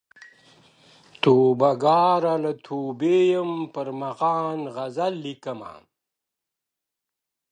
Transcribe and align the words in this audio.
توبه 1.21 1.71
ګاره 1.83 2.35
له 2.43 2.51
توبې 2.65 3.17
یم، 3.31 3.51
پر 3.73 3.87
مغان 4.01 4.59
غزل 4.75 5.13
لیکمه. 5.25 5.73